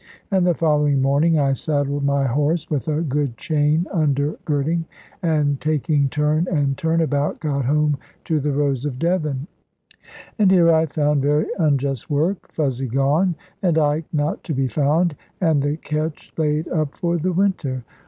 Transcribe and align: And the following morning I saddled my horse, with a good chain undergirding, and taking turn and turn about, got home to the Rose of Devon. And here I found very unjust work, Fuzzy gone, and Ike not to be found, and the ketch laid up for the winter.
And 0.31 0.47
the 0.47 0.55
following 0.55 0.99
morning 0.99 1.37
I 1.37 1.53
saddled 1.53 2.03
my 2.03 2.25
horse, 2.25 2.67
with 2.71 2.87
a 2.87 3.03
good 3.03 3.37
chain 3.37 3.85
undergirding, 3.93 4.85
and 5.21 5.61
taking 5.61 6.09
turn 6.09 6.47
and 6.49 6.75
turn 6.75 7.01
about, 7.01 7.39
got 7.39 7.65
home 7.65 7.99
to 8.23 8.39
the 8.39 8.51
Rose 8.51 8.83
of 8.83 8.97
Devon. 8.97 9.45
And 10.39 10.49
here 10.49 10.73
I 10.73 10.87
found 10.87 11.21
very 11.21 11.45
unjust 11.59 12.09
work, 12.09 12.51
Fuzzy 12.51 12.87
gone, 12.87 13.35
and 13.61 13.77
Ike 13.77 14.05
not 14.11 14.43
to 14.45 14.55
be 14.55 14.67
found, 14.67 15.15
and 15.39 15.61
the 15.61 15.77
ketch 15.77 16.33
laid 16.35 16.67
up 16.69 16.95
for 16.95 17.17
the 17.19 17.31
winter. 17.31 17.83